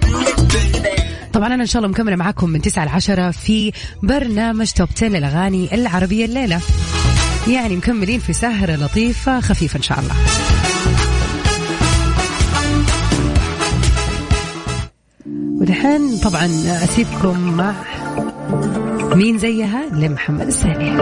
طبعا 1.36 1.54
أنا 1.54 1.62
إن 1.62 1.66
شاء 1.66 1.82
الله 1.82 1.92
مكملة 1.92 2.16
معاكم 2.16 2.50
من 2.50 2.62
9 2.62 2.84
ل 2.84 2.88
10 2.88 3.30
في 3.30 3.72
برنامج 4.02 4.70
توب 4.72 4.88
10 4.96 5.08
للأغاني 5.08 5.74
العربية 5.74 6.24
الليلة. 6.24 6.60
يعني 7.48 7.76
مكملين 7.76 8.20
في 8.20 8.32
سهرة 8.32 8.76
لطيفة 8.76 9.40
خفيفة 9.40 9.76
إن 9.76 9.82
شاء 9.82 9.98
الله. 10.00 10.14
ودحين 15.60 16.18
طبعا 16.18 16.46
أسيبكم 16.84 17.56
مع 17.56 17.74
مين 19.14 19.38
زيها؟ 19.38 19.86
لمحمد 19.92 20.46
السالي 20.46 20.96